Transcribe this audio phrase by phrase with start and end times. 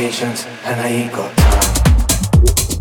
[0.00, 2.79] patience and I ain't got time.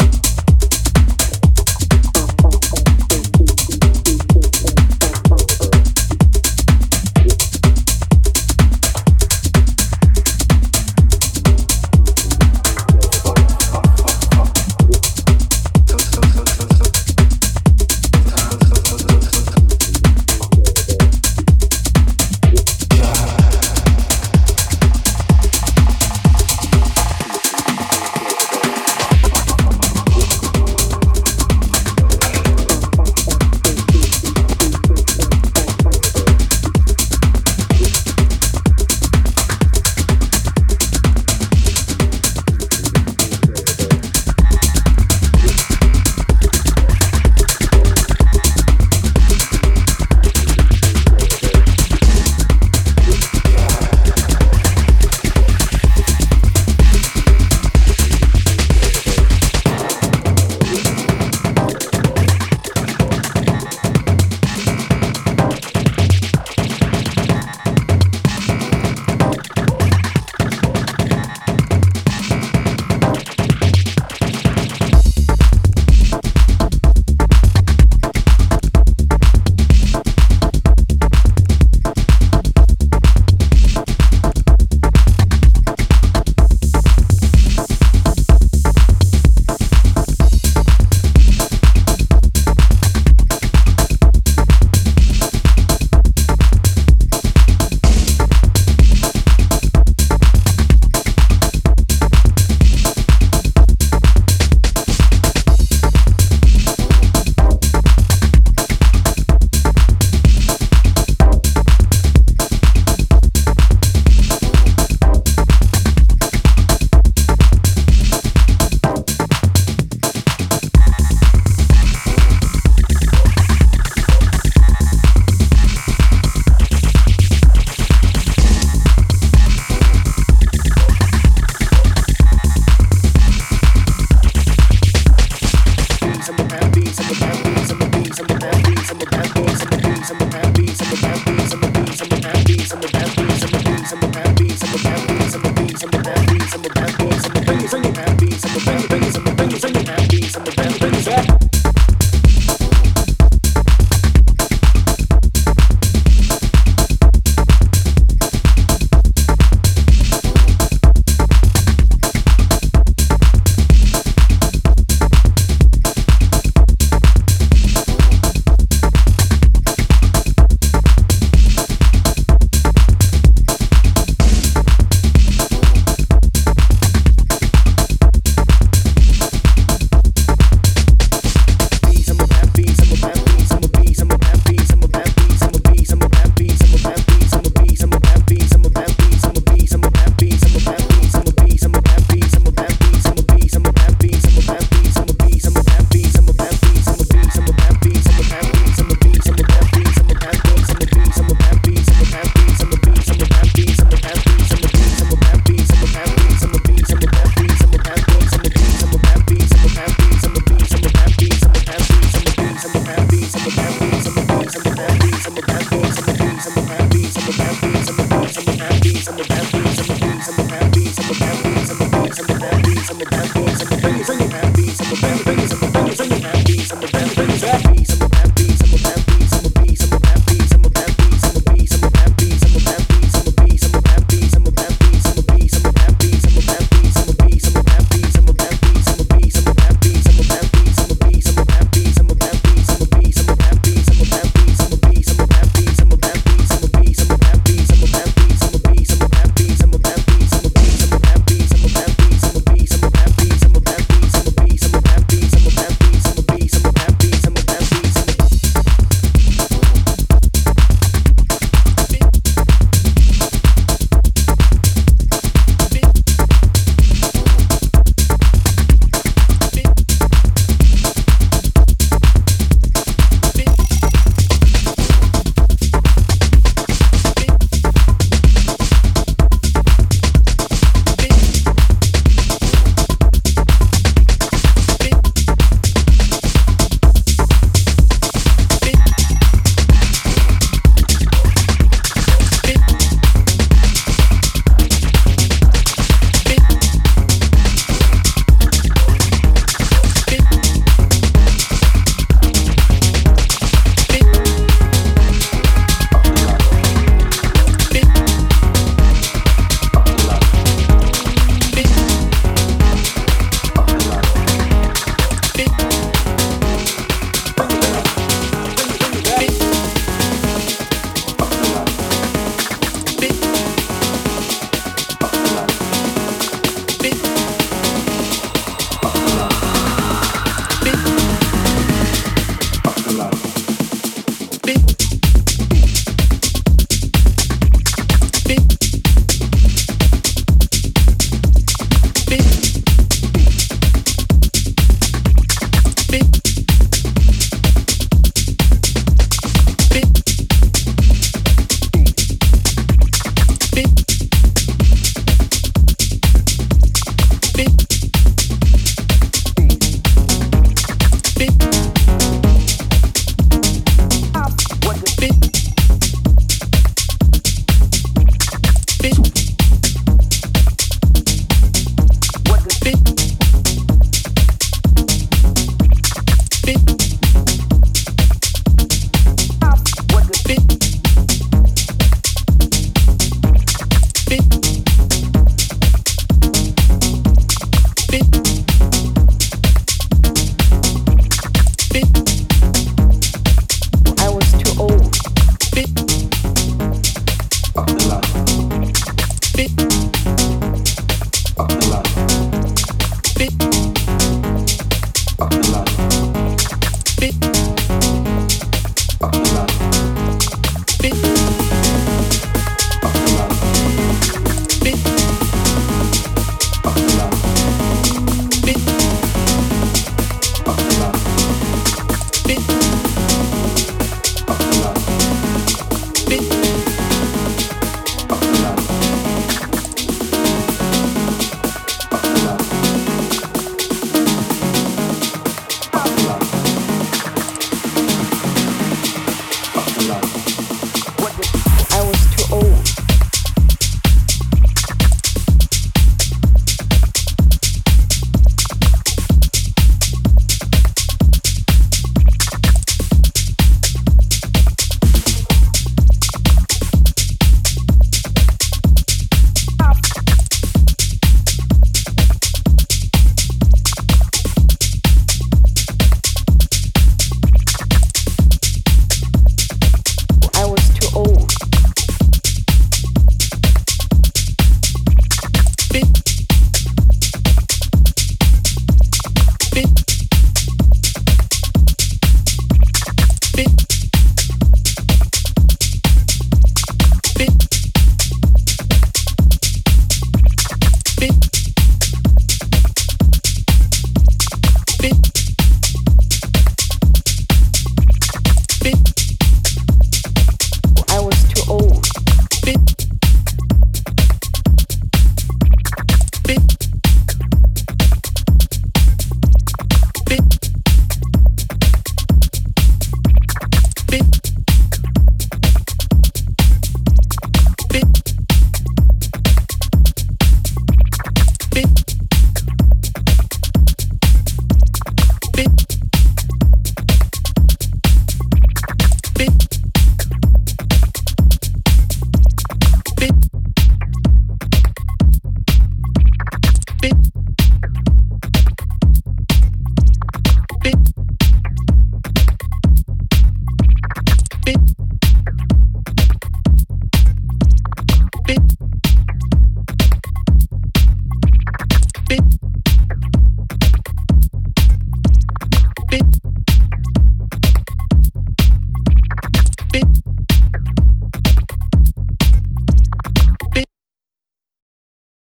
[224.92, 225.29] Alabama.